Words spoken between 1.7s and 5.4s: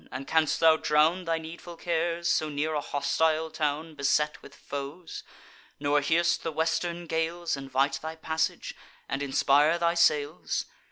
cares, so near a hostile town, Beset with foes;